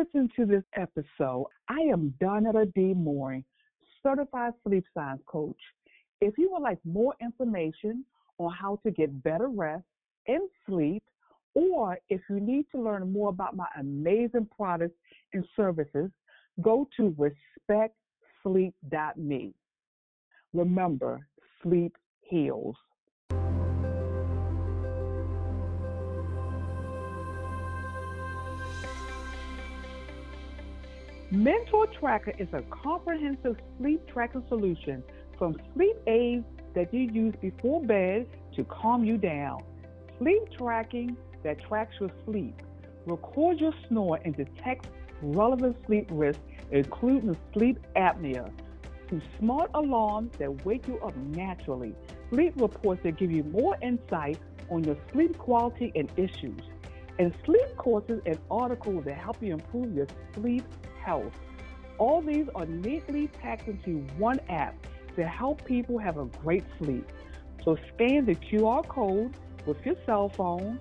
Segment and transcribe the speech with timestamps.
[0.00, 1.46] listening to this episode.
[1.68, 2.94] I am Donetta D.
[2.94, 3.44] Mooring,
[4.02, 5.58] certified sleep science coach.
[6.22, 8.06] If you would like more information
[8.38, 9.84] on how to get better rest
[10.26, 11.02] and sleep,
[11.54, 14.96] or if you need to learn more about my amazing products
[15.34, 16.10] and services,
[16.62, 17.14] go to
[17.68, 19.54] respectsleep.me.
[20.54, 21.26] Remember,
[21.62, 22.76] sleep heals.
[31.32, 35.04] Mintal Tracker is a comprehensive sleep tracking solution
[35.38, 36.44] from sleep aids
[36.74, 39.62] that you use before bed to calm you down.
[40.18, 42.60] Sleep tracking that tracks your sleep,
[43.06, 44.88] records your snore, and detects
[45.22, 48.50] relevant sleep risks, including sleep apnea,
[49.08, 51.94] to smart alarms that wake you up naturally,
[52.30, 56.60] sleep reports that give you more insight on your sleep quality and issues,
[57.20, 60.64] and sleep courses and articles that help you improve your sleep
[61.04, 61.34] health.
[61.98, 64.74] All these are neatly packed into one app
[65.16, 67.06] to help people have a great sleep.
[67.62, 69.34] So scan the QR code
[69.66, 70.80] with your cell phone,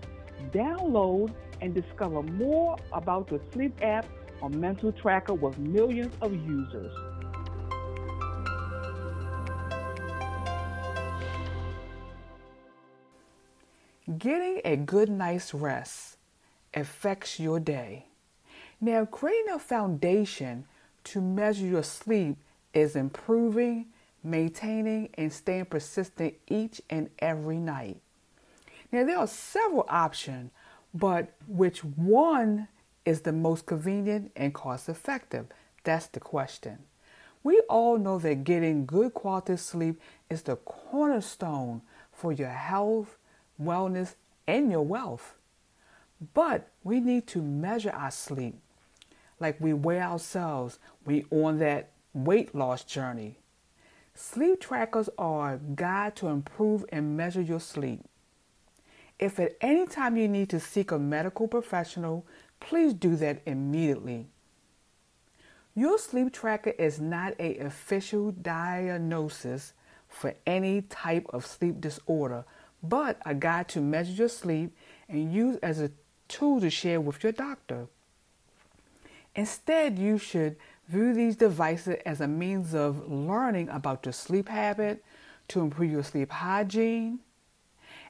[0.53, 4.05] download, and discover more about the sleep app
[4.41, 6.95] or Mintal Tracker with millions of users.
[14.17, 16.15] Getting a good night's rest
[16.73, 18.05] affects your day.
[18.81, 20.65] Now, creating a foundation
[21.05, 22.37] to measure your sleep
[22.73, 23.87] is improving,
[24.23, 28.01] maintaining, and staying persistent each and every night.
[28.91, 30.51] Now, there are several options,
[30.93, 32.67] but which one
[33.05, 35.47] is the most convenient and cost effective?
[35.83, 36.79] That's the question.
[37.43, 41.81] We all know that getting good quality sleep is the cornerstone
[42.11, 43.17] for your health,
[43.61, 44.15] wellness,
[44.45, 45.35] and your wealth.
[46.33, 48.55] But we need to measure our sleep
[49.39, 53.37] like we weigh ourselves, we on that weight loss journey.
[54.13, 58.01] Sleep trackers are a guide to improve and measure your sleep.
[59.17, 62.25] If at any time you need to seek a medical professional,
[62.59, 64.27] please do that immediately.
[65.75, 69.73] Your sleep tracker is not a official diagnosis
[70.09, 72.43] for any type of sleep disorder,
[72.81, 74.75] but a guide to measure your sleep
[75.07, 75.91] and use as a
[76.29, 77.87] tool to share with your doctor.
[79.35, 80.55] Instead, you should
[80.87, 85.03] view these devices as a means of learning about your sleep habit
[85.49, 87.19] to improve your sleep hygiene.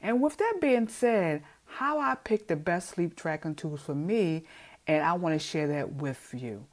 [0.02, 4.46] And with that being said, how I pick the best sleep tracking tools for me,
[4.88, 6.66] and I want to share that with you.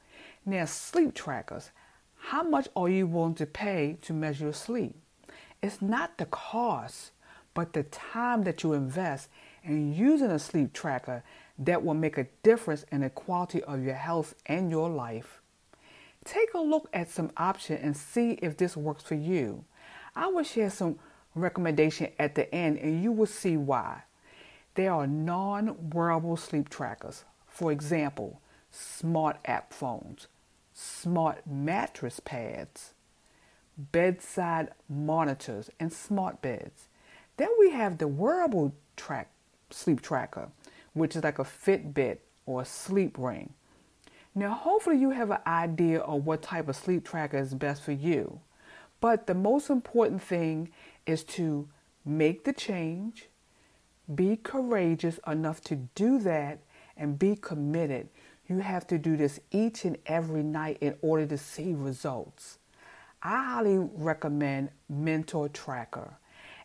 [0.45, 1.71] Now, sleep trackers,
[2.17, 4.95] how much are you willing to pay to measure your sleep?
[5.61, 7.11] It's not the cost,
[7.53, 9.29] but the time that you invest
[9.67, 11.23] in using a sleep tracker
[11.59, 15.41] that will make a difference in the quality of your health and your life.
[16.23, 19.63] Take a look at some options and see if this works for you.
[20.15, 20.99] I will share some
[21.35, 24.03] recommendation at the end and you will see why.
[24.75, 27.23] There are non-wearable sleep trackers.
[27.47, 28.41] For example,
[28.71, 30.27] smart app phones,
[30.73, 32.93] smart mattress pads,
[33.77, 36.87] bedside monitors, and smart beds.
[37.37, 39.29] Then we have the wearable track
[39.69, 40.49] sleep tracker
[40.97, 43.53] which is like a Fitbit or a sleep ring.
[44.35, 47.91] Now, hopefully, you have an idea of what type of sleep tracker is best for
[47.91, 48.39] you.
[48.99, 50.69] But the most important thing
[51.05, 51.67] is to
[52.05, 53.29] make the change,
[54.13, 56.59] be courageous enough to do that,
[56.95, 58.09] and be committed.
[58.47, 62.59] You have to do this each and every night in order to see results.
[63.21, 66.13] I highly recommend Mintal Tracker,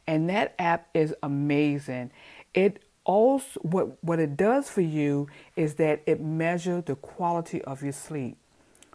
[0.07, 2.11] and that app is amazing.
[2.55, 7.83] It also what what it does for you is that it measures the quality of
[7.83, 8.37] your sleep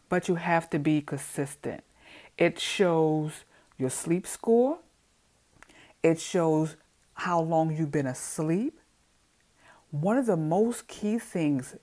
[0.10, 1.84] but you have to be consistent.
[2.38, 3.44] It shows
[3.78, 4.80] your sleep score.
[6.04, 6.76] It shows
[7.14, 8.80] how long you've been asleep.
[9.92, 11.76] One of the most key things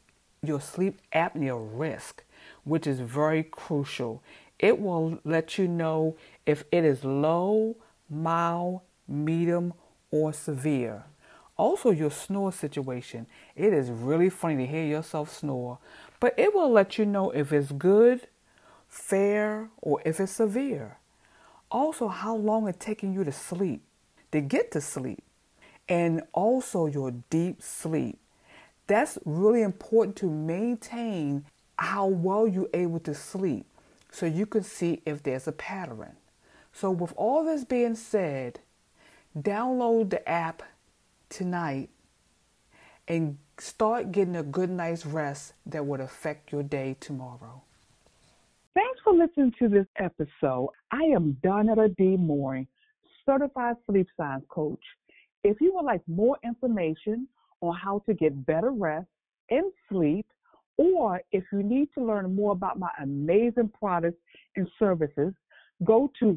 [0.43, 2.23] your sleep apnea risk
[2.65, 4.23] which is very crucial.
[4.59, 6.17] It will let you know
[6.47, 7.77] if it is low
[8.09, 9.75] mild medium
[10.11, 11.05] or severe
[11.57, 13.27] also, your snore situation.
[13.55, 15.79] It is really funny to hear yourself snore,
[16.19, 18.27] but it will let you know if it's good,
[18.89, 20.97] fair, or if it's severe.
[21.71, 23.83] Also, how long it's taking you to sleep,
[24.33, 25.23] to get to sleep,
[25.89, 28.19] and also your deep sleep.
[28.87, 31.45] That's really important to maintain
[31.79, 33.67] how well you're able to sleep
[34.11, 36.17] so you can see if there's a pattern.
[36.73, 38.59] So, with all this being said,
[39.39, 40.63] download the app
[41.29, 41.91] tonight
[43.09, 47.63] and start getting a good night's rest that would affect your day tomorrow.
[48.75, 50.71] Thanks for listening to this episode.
[50.91, 52.17] I am Donetta D.
[52.17, 52.67] Mooring,
[53.25, 54.83] certified sleep science coach.
[55.45, 57.29] If you would like more information
[57.61, 59.07] on how to get better rest
[59.51, 60.27] and sleep,
[60.77, 64.19] or if you need to learn more about my amazing products
[64.57, 65.33] and services,
[65.85, 66.37] go to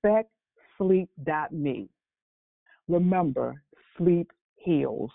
[0.00, 1.88] respectsleep.me.
[2.88, 3.62] Remember,
[3.98, 5.10] sleep heals.